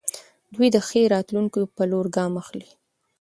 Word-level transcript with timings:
دوی 0.53 0.67
د 0.71 0.77
ښې 0.87 1.01
راتلونکې 1.13 1.61
په 1.75 1.83
لور 1.91 2.05
ګام 2.15 2.33
اخلي. 2.41 2.69